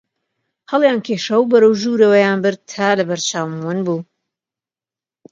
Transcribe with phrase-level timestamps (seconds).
[0.71, 3.99] هەڵیان کێشا و بەرەو ژووریان برد تا لە بەر چاوم ون بوو